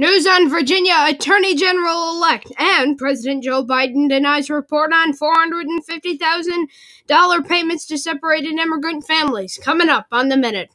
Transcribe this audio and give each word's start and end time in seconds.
News 0.00 0.28
on 0.28 0.48
Virginia 0.48 0.94
Attorney 1.08 1.56
General 1.56 2.12
elect 2.12 2.52
and 2.56 2.96
President 2.96 3.42
Joe 3.42 3.64
Biden 3.64 4.08
denies 4.08 4.48
report 4.48 4.92
on 4.92 5.12
$450,000 5.12 7.48
payments 7.48 7.84
to 7.86 7.98
separated 7.98 8.52
immigrant 8.52 9.04
families. 9.04 9.58
Coming 9.60 9.88
up 9.88 10.06
on 10.12 10.28
the 10.28 10.36
minute. 10.36 10.70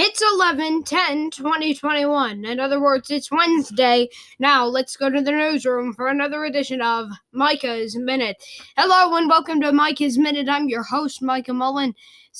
It's 0.00 0.22
11 0.22 0.84
10 0.84 1.30
2021. 1.32 2.44
In 2.44 2.60
other 2.60 2.80
words, 2.80 3.10
it's 3.10 3.32
Wednesday. 3.32 4.08
Now, 4.38 4.64
let's 4.64 4.96
go 4.96 5.10
to 5.10 5.20
the 5.20 5.32
newsroom 5.32 5.92
for 5.92 6.06
another 6.06 6.44
edition 6.44 6.80
of 6.80 7.10
Micah's 7.32 7.96
Minute. 7.96 8.36
Hello, 8.76 9.16
and 9.16 9.28
welcome 9.28 9.60
to 9.60 9.72
Micah's 9.72 10.16
Minute. 10.16 10.48
I'm 10.48 10.68
your 10.68 10.84
host, 10.84 11.20
Micah 11.20 11.52
Mullen. 11.52 11.96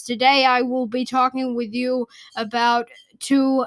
Today, 0.06 0.44
I 0.44 0.62
will 0.62 0.86
be 0.86 1.04
talking 1.04 1.56
with 1.56 1.72
you 1.72 2.06
about 2.36 2.86
two 3.18 3.66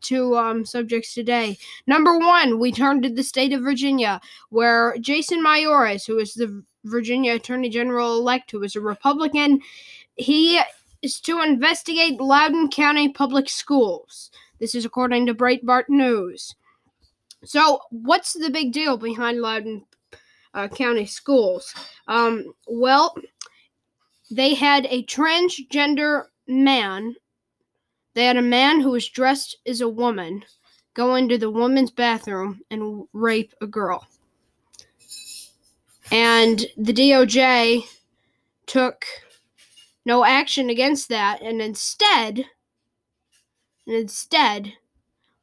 two 0.00 0.36
um, 0.36 0.64
subjects 0.64 1.12
today. 1.12 1.58
Number 1.88 2.20
one, 2.20 2.60
we 2.60 2.70
turn 2.70 3.02
to 3.02 3.12
the 3.12 3.24
state 3.24 3.52
of 3.52 3.62
Virginia, 3.62 4.20
where 4.50 4.94
Jason 5.00 5.42
Miyares, 5.42 6.06
who 6.06 6.18
is 6.18 6.34
the 6.34 6.62
Virginia 6.84 7.34
Attorney 7.34 7.68
General 7.68 8.16
elect, 8.16 8.52
who 8.52 8.62
is 8.62 8.76
a 8.76 8.80
Republican, 8.80 9.60
he 10.14 10.60
is 11.02 11.20
to 11.20 11.42
investigate 11.42 12.20
Loudoun 12.20 12.70
County 12.70 13.08
Public 13.08 13.48
Schools. 13.48 14.30
This 14.58 14.74
is 14.74 14.84
according 14.84 15.26
to 15.26 15.34
Breitbart 15.34 15.84
News. 15.88 16.54
So, 17.44 17.80
what's 17.90 18.32
the 18.32 18.50
big 18.50 18.72
deal 18.72 18.96
behind 18.96 19.40
Loudoun 19.40 19.84
uh, 20.54 20.68
County 20.68 21.06
Schools? 21.06 21.72
Um, 22.08 22.52
well, 22.66 23.14
they 24.30 24.54
had 24.54 24.86
a 24.86 25.04
transgender 25.04 26.24
man. 26.48 27.14
They 28.14 28.24
had 28.24 28.36
a 28.36 28.42
man 28.42 28.80
who 28.80 28.90
was 28.90 29.08
dressed 29.08 29.56
as 29.66 29.80
a 29.80 29.88
woman 29.88 30.44
go 30.94 31.14
into 31.14 31.38
the 31.38 31.50
woman's 31.50 31.92
bathroom 31.92 32.60
and 32.72 33.06
rape 33.12 33.54
a 33.60 33.66
girl. 33.68 34.04
And 36.10 36.66
the 36.76 36.92
DOJ 36.92 37.84
took 38.66 39.04
no 40.08 40.24
action 40.24 40.70
against 40.70 41.10
that 41.10 41.42
and 41.42 41.60
instead 41.60 42.46
and 43.86 43.94
instead 43.94 44.72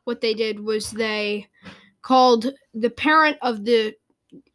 what 0.06 0.22
they 0.22 0.34
did 0.34 0.60
was 0.60 0.90
they 0.90 1.48
called 2.02 2.52
the 2.74 2.90
parent 2.90 3.38
of 3.44 3.64
the 3.64 3.94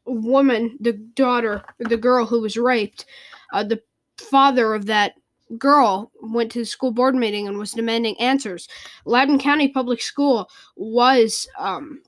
woman 0.07 0.77
the 0.81 0.95
daughter 1.15 1.63
the 1.79 1.97
girl 1.97 2.27
who 2.27 2.41
was 2.41 2.57
raped 2.57 3.07
uh, 3.53 3.63
the 3.63 3.81
father 4.19 4.75
of 4.75 4.85
that 4.87 5.15
girl 5.59 6.11
went 6.21 6.51
to 6.53 6.61
the 6.61 6.65
school 6.65 6.93
board 6.93 7.15
meeting 7.15 7.49
and 7.49 7.59
was 7.59 7.73
demanding 7.73 8.19
answers. 8.21 8.69
Loudoun 9.05 9.39
county 9.39 9.69
public 9.69 10.01
school 10.01 10.49
was 10.77 11.49
um, 11.59 12.03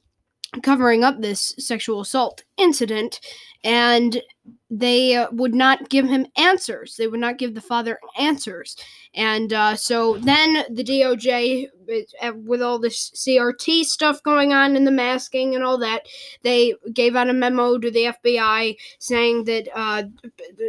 covering 0.62 1.02
up 1.04 1.20
this 1.20 1.54
sexual 1.58 2.00
assault 2.00 2.44
incident 2.58 3.20
and 3.64 4.20
they 4.70 5.14
uh, 5.14 5.28
would 5.32 5.54
not 5.54 5.90
give 5.90 6.08
him 6.08 6.26
answers. 6.36 6.96
They 6.96 7.06
would 7.06 7.20
not 7.20 7.38
give 7.38 7.54
the 7.54 7.60
father 7.60 7.98
answers. 8.18 8.76
And 9.14 9.52
uh, 9.52 9.76
so 9.76 10.16
then 10.18 10.64
the 10.70 10.82
DOJ, 10.82 11.68
uh, 12.22 12.32
with 12.34 12.62
all 12.62 12.78
this 12.78 13.10
CRT 13.10 13.84
stuff 13.84 14.22
going 14.22 14.52
on 14.52 14.74
and 14.74 14.86
the 14.86 14.90
masking 14.90 15.54
and 15.54 15.62
all 15.62 15.76
that, 15.78 16.06
they 16.42 16.74
gave 16.92 17.14
out 17.14 17.28
a 17.28 17.34
memo 17.34 17.78
to 17.78 17.90
the 17.90 18.14
FBI 18.24 18.76
saying 18.98 19.44
that 19.44 19.68
uh, 19.74 20.04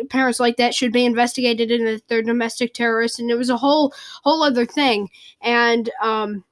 parents 0.10 0.40
like 0.40 0.58
that 0.58 0.76
should 0.76 0.92
be 0.92 1.06
investigated 1.06 1.72
and 1.72 1.88
that 1.88 2.08
they're 2.10 2.22
domestic 2.22 2.74
terrorists. 2.74 3.20
And 3.20 3.32
it 3.32 3.36
was 3.36 3.50
a 3.50 3.58
whole 3.58 3.94
whole 4.24 4.44
other 4.44 4.66
thing. 4.66 5.10
And 5.42 5.90
um, 6.02 6.44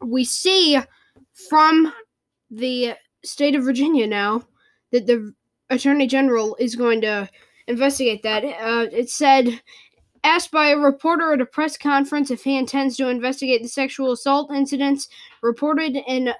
we 0.00 0.24
see 0.24 0.78
from 1.50 1.92
the 2.50 2.94
state 3.24 3.54
of 3.54 3.64
Virginia 3.64 4.06
now 4.06 4.42
that 4.92 5.06
the 5.06 5.32
attorney 5.70 6.06
general 6.06 6.56
is 6.58 6.74
going 6.74 7.00
to 7.02 7.28
investigate 7.66 8.22
that. 8.22 8.44
Uh, 8.44 8.86
it 8.90 9.10
said, 9.10 9.60
asked 10.24 10.50
by 10.50 10.68
a 10.68 10.78
reporter 10.78 11.32
at 11.32 11.40
a 11.40 11.46
press 11.46 11.76
conference 11.76 12.30
if 12.30 12.42
he 12.42 12.56
intends 12.56 12.96
to 12.96 13.08
investigate 13.08 13.62
the 13.62 13.68
sexual 13.68 14.12
assault 14.12 14.50
incidents 14.52 15.08
reported 15.42 15.96
in 16.06 16.32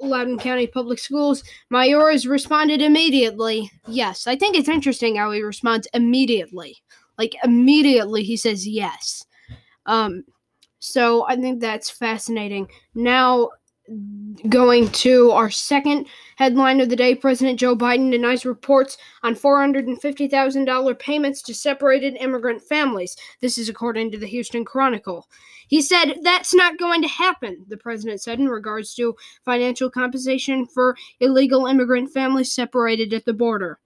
Loudoun 0.00 0.38
County 0.38 0.66
Public 0.66 0.98
Schools, 0.98 1.42
Miyares 1.72 2.28
responded 2.28 2.80
immediately, 2.80 3.70
yes. 3.88 4.26
I 4.26 4.36
think 4.36 4.56
it's 4.56 4.68
interesting 4.68 5.16
how 5.16 5.32
he 5.32 5.42
responds 5.42 5.88
immediately. 5.92 6.76
Like, 7.16 7.34
immediately 7.42 8.22
he 8.22 8.36
says 8.36 8.68
yes. 8.68 9.24
Um, 9.86 10.24
so 10.78 11.26
I 11.26 11.34
think 11.34 11.60
that's 11.60 11.90
fascinating. 11.90 12.68
Now, 12.94 13.50
going 14.48 14.88
to 14.90 15.30
our 15.30 15.50
second 15.50 16.06
headline 16.36 16.80
of 16.80 16.88
the 16.88 16.96
day 16.96 17.14
President 17.14 17.58
Joe 17.58 17.76
Biden 17.76 18.10
denies 18.10 18.46
reports 18.46 18.96
on 19.22 19.34
$450,000 19.34 20.98
payments 20.98 21.42
to 21.42 21.54
separated 21.54 22.16
immigrant 22.20 22.62
families. 22.62 23.16
This 23.40 23.58
is 23.58 23.68
according 23.68 24.12
to 24.12 24.18
the 24.18 24.26
Houston 24.26 24.64
Chronicle. 24.64 25.28
He 25.68 25.82
said 25.82 26.20
that's 26.22 26.54
not 26.54 26.78
going 26.78 27.02
to 27.02 27.08
happen, 27.08 27.64
the 27.68 27.76
president 27.76 28.22
said 28.22 28.38
in 28.38 28.48
regards 28.48 28.94
to 28.94 29.16
financial 29.44 29.90
compensation 29.90 30.66
for 30.66 30.96
illegal 31.20 31.66
immigrant 31.66 32.12
families 32.12 32.52
separated 32.52 33.12
at 33.12 33.24
the 33.24 33.34
border. 33.34 33.78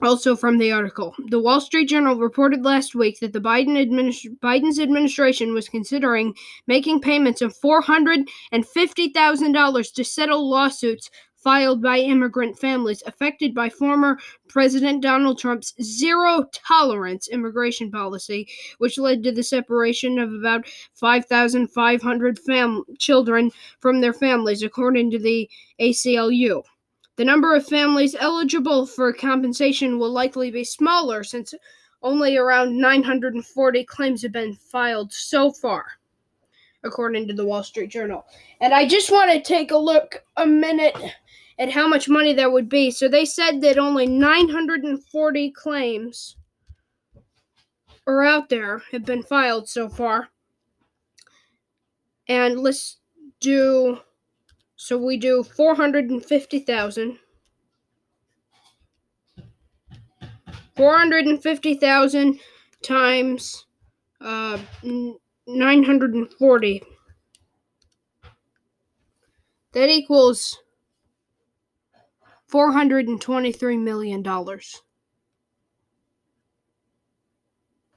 Also 0.00 0.36
from 0.36 0.58
the 0.58 0.70
article, 0.70 1.12
the 1.26 1.40
Wall 1.40 1.60
Street 1.60 1.86
Journal 1.86 2.14
reported 2.14 2.64
last 2.64 2.94
week 2.94 3.18
that 3.18 3.32
the 3.32 3.40
Biden 3.40 3.76
administ- 3.76 4.38
Biden's 4.38 4.78
administration 4.78 5.52
was 5.52 5.68
considering 5.68 6.36
making 6.68 7.00
payments 7.00 7.42
of 7.42 7.58
$450,000 7.58 9.94
to 9.94 10.04
settle 10.04 10.48
lawsuits 10.48 11.10
filed 11.34 11.82
by 11.82 11.98
immigrant 11.98 12.58
families 12.58 13.02
affected 13.06 13.54
by 13.54 13.68
former 13.68 14.18
President 14.48 15.02
Donald 15.02 15.38
Trump's 15.38 15.74
zero 15.82 16.44
tolerance 16.52 17.28
immigration 17.28 17.90
policy, 17.90 18.48
which 18.78 18.98
led 18.98 19.22
to 19.24 19.32
the 19.32 19.42
separation 19.42 20.18
of 20.18 20.32
about 20.32 20.66
5,500 20.94 22.38
fam- 22.38 22.84
children 22.98 23.50
from 23.80 24.00
their 24.00 24.12
families, 24.12 24.62
according 24.62 25.10
to 25.10 25.18
the 25.18 25.50
ACLU. 25.80 26.62
The 27.18 27.24
number 27.24 27.52
of 27.56 27.66
families 27.66 28.14
eligible 28.14 28.86
for 28.86 29.12
compensation 29.12 29.98
will 29.98 30.12
likely 30.12 30.52
be 30.52 30.62
smaller 30.62 31.24
since 31.24 31.52
only 32.00 32.36
around 32.36 32.78
940 32.78 33.84
claims 33.86 34.22
have 34.22 34.30
been 34.30 34.54
filed 34.54 35.12
so 35.12 35.50
far, 35.50 35.84
according 36.84 37.26
to 37.26 37.34
the 37.34 37.44
Wall 37.44 37.64
Street 37.64 37.90
Journal. 37.90 38.24
And 38.60 38.72
I 38.72 38.86
just 38.86 39.10
want 39.10 39.32
to 39.32 39.40
take 39.40 39.72
a 39.72 39.76
look 39.76 40.22
a 40.36 40.46
minute 40.46 40.96
at 41.58 41.72
how 41.72 41.88
much 41.88 42.08
money 42.08 42.34
that 42.34 42.52
would 42.52 42.68
be. 42.68 42.92
So 42.92 43.08
they 43.08 43.24
said 43.24 43.62
that 43.62 43.78
only 43.78 44.06
940 44.06 45.50
claims 45.50 46.36
are 48.06 48.22
out 48.22 48.48
there, 48.48 48.84
have 48.92 49.04
been 49.04 49.24
filed 49.24 49.68
so 49.68 49.88
far. 49.88 50.28
And 52.28 52.60
let's 52.60 52.98
do 53.40 53.98
so 54.80 54.96
we 54.96 55.16
do 55.16 55.42
450,000. 55.42 57.18
450,000 60.76 62.38
times 62.84 63.66
uh, 64.20 64.56
940. 65.48 66.82
That 69.72 69.88
equals 69.88 70.58
$423 72.52 73.82
million. 73.82 74.22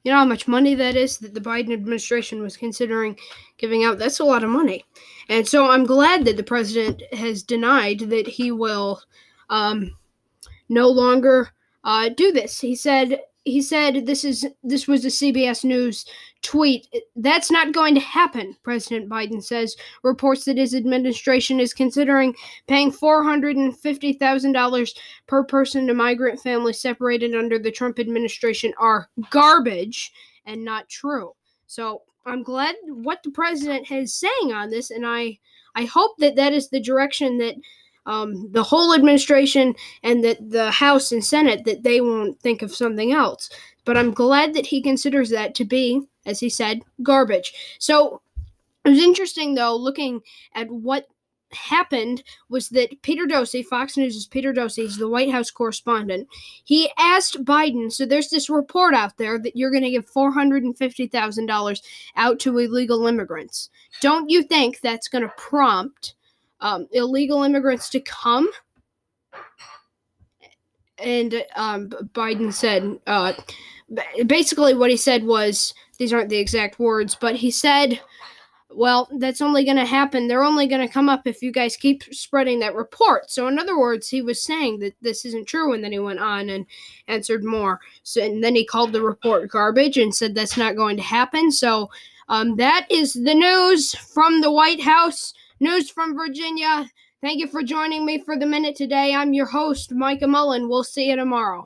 You 0.04 0.12
know 0.12 0.18
how 0.18 0.26
much 0.26 0.48
money 0.48 0.74
that 0.76 0.96
is 0.96 1.20
that 1.20 1.34
the 1.34 1.40
Biden 1.40 1.72
administration 1.72 2.42
was 2.42 2.58
considering 2.58 3.18
giving 3.58 3.84
out? 3.84 4.00
That's 4.00 4.20
a 4.20 4.26
lot 4.26 4.44
of 4.44 4.50
money. 4.50 4.84
And 5.30 5.48
so 5.48 5.70
I'm 5.70 5.86
glad 5.86 6.26
that 6.26 6.38
the 6.38 6.44
president 6.44 7.04
has 7.14 7.44
denied 7.44 8.00
that 8.10 8.28
he 8.28 8.52
will 8.52 9.02
um, 9.50 9.92
no 10.70 10.88
longer 10.90 11.50
uh, 11.84 12.10
do 12.10 12.32
this. 12.32 12.60
He 12.60 12.76
said 12.76 13.20
he 13.44 13.62
said 13.62 14.06
this 14.06 14.24
is 14.24 14.48
this 14.64 14.88
was 14.88 15.04
a 15.04 15.10
CBS 15.10 15.64
News 15.64 16.06
tweet. 16.42 16.88
That's 17.16 17.50
not 17.50 17.74
going 17.74 17.96
to 17.96 18.02
happen, 18.02 18.56
President 18.64 19.10
Biden 19.10 19.44
says. 19.44 19.76
Reports 20.04 20.46
that 20.46 20.58
his 20.58 20.76
administration 20.76 21.60
is 21.60 21.74
considering 21.74 22.36
paying 22.68 22.92
$450,000 22.92 24.98
per 25.28 25.44
person 25.44 25.88
to 25.88 25.94
migrant 25.94 26.40
families 26.40 26.82
separated 26.82 27.36
under 27.36 27.58
the 27.58 27.72
Trump 27.72 28.00
administration 28.00 28.74
are 28.80 29.10
garbage 29.30 30.12
and 30.46 30.64
not 30.64 30.90
true. 30.90 31.34
So, 31.68 32.04
I'm 32.26 32.44
glad 32.44 32.76
what 32.88 33.24
the 33.24 33.32
president 33.32 33.90
is 33.90 34.14
saying 34.14 34.54
on 34.54 34.70
this 34.70 34.92
and 34.92 35.06
I 35.06 35.40
I 35.74 35.86
hope 35.86 36.18
that 36.20 36.36
that 36.36 36.54
is 36.54 36.70
the 36.70 36.82
direction 36.82 37.40
that 37.40 37.56
um, 38.06 38.52
the 38.52 38.64
whole 38.64 38.94
administration 38.94 39.76
and 40.04 40.24
that 40.24 40.50
the 40.50 40.72
House 40.72 41.12
and 41.12 41.24
Senate 41.24 41.66
that 41.66 41.84
they 41.84 42.02
won't 42.02 42.40
think 42.40 42.62
of 42.62 42.76
something 42.76 43.12
else. 43.14 43.50
But 43.86 43.98
I'm 43.98 44.12
glad 44.12 44.54
that 44.54 44.66
he 44.68 44.82
considers 44.82 45.30
that 45.32 45.56
to 45.56 45.66
be 45.66 46.02
as 46.26 46.40
he 46.40 46.50
said, 46.50 46.82
garbage. 47.04 47.54
So 47.80 48.22
it 48.86 48.90
was 48.90 49.00
interesting, 49.00 49.56
though, 49.56 49.76
looking 49.76 50.22
at 50.56 50.70
what 50.70 51.08
happened 51.52 52.24
was 52.50 52.70
that 52.70 53.02
Peter 53.02 53.26
Doocy, 53.26 53.66
Fox 53.66 53.98
News' 53.98 54.16
is 54.16 54.26
Peter 54.26 54.54
Doocy, 54.54 54.84
he's 54.84 54.98
the 54.98 55.10
White 55.10 55.32
House 55.32 55.52
correspondent. 55.52 56.28
He 56.64 56.90
asked 56.98 57.44
Biden, 57.44 57.92
so 57.92 58.06
there's 58.06 58.30
this 58.30 58.50
report 58.50 58.94
out 58.94 59.18
there 59.18 59.38
that 59.40 59.56
you're 59.56 59.72
going 59.72 59.84
to 59.84 59.92
give 59.92 60.10
$450,000 60.10 61.82
out 62.16 62.40
to 62.40 62.58
illegal 62.58 63.06
immigrants. 63.06 63.70
Don't 64.00 64.30
you 64.30 64.44
think 64.44 64.80
that's 64.80 65.10
going 65.10 65.24
to 65.24 65.34
prompt 65.36 66.16
um, 66.62 66.88
illegal 66.92 67.44
immigrants 67.44 67.90
to 67.90 68.00
come? 68.00 68.50
And 70.98 71.44
um, 71.56 71.90
Biden 72.14 72.54
said, 72.54 73.00
uh, 73.08 73.34
basically, 74.28 74.74
what 74.74 74.92
he 74.92 74.98
said 74.98 75.24
was 75.24 75.74
these 75.98 76.14
aren't 76.14 76.30
the 76.30 76.38
exact 76.38 76.80
words, 76.80 77.16
but 77.20 77.36
he 77.36 77.52
said, 77.52 78.00
well, 78.74 79.10
that's 79.18 79.42
only 79.42 79.66
going 79.66 79.78
to 79.78 79.86
happen. 79.86 80.28
They're 80.28 80.44
only 80.44 80.68
going 80.68 80.86
to 80.86 80.92
come 80.92 81.10
up 81.10 81.28
if 81.28 81.42
you 81.42 81.52
guys 81.52 81.76
keep 81.76 82.04
spreading 82.14 82.60
that 82.60 82.76
report. 82.76 83.30
So, 83.30 83.48
in 83.48 83.60
other 83.60 83.78
words, 83.78 84.08
he 84.08 84.22
was 84.22 84.42
saying 84.42 84.80
that 84.80 84.96
this 85.02 85.26
isn't 85.26 85.48
true, 85.48 85.74
and 85.74 85.84
then 85.84 85.92
he 85.92 86.00
went 86.00 86.20
on 86.20 86.50
and 86.50 86.66
answered 87.08 87.44
more. 87.44 87.80
So, 88.04 88.24
and 88.24 88.44
then 88.44 88.56
he 88.56 88.66
called 88.66 88.94
the 88.94 89.02
report 89.02 89.50
garbage 89.50 89.98
and 89.98 90.16
said 90.16 90.36
that's 90.36 90.58
not 90.58 90.76
going 90.76 90.98
to 90.98 91.04
happen. 91.04 91.52
So, 91.52 91.90
um, 92.30 92.56
that 92.56 92.88
is 92.90 93.14
the 93.14 93.36
news 93.36 93.94
from 93.94 94.42
the 94.42 94.52
White 94.52 94.82
House, 94.82 95.34
news 95.62 95.92
from 95.92 96.16
Virginia. 96.16 96.90
Thank 97.22 97.40
you 97.40 97.48
for 97.48 97.62
joining 97.62 98.04
me 98.04 98.24
for 98.24 98.36
the 98.38 98.48
minute 98.48 98.76
today. 98.76 99.14
I'm 99.14 99.32
your 99.34 99.46
host, 99.46 99.94
Micah 99.94 100.28
Mullen. 100.28 100.68
We'll 100.68 100.84
see 100.84 101.10
you 101.10 101.16
tomorrow. 101.16 101.60